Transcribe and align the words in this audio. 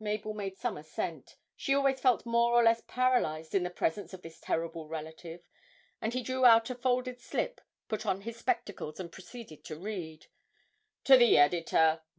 Mabel 0.00 0.32
made 0.32 0.56
some 0.56 0.78
assent 0.78 1.36
she 1.54 1.74
always 1.74 2.00
felt 2.00 2.24
more 2.24 2.54
or 2.54 2.62
less 2.64 2.80
paralysed 2.88 3.54
in 3.54 3.64
the 3.64 3.68
presence 3.68 4.14
of 4.14 4.22
this 4.22 4.40
terrible 4.40 4.88
relative 4.88 5.46
and 6.00 6.14
he 6.14 6.22
drew 6.22 6.46
out 6.46 6.70
a 6.70 6.74
folded 6.74 7.20
slip, 7.20 7.60
put 7.86 8.06
on 8.06 8.22
his 8.22 8.38
spectacles, 8.38 8.98
and 8.98 9.12
proceeded 9.12 9.64
to 9.66 9.76
read: 9.76 10.28
'"To 11.04 11.18
the 11.18 11.36
Editor. 11.36 12.00